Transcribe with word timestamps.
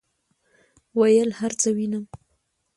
ویل 0.99 1.29
هرڅه 1.39 1.69
وینم، 1.75 2.05